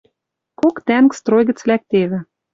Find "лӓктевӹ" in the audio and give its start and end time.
1.69-2.19